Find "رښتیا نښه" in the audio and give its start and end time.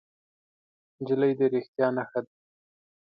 1.53-2.19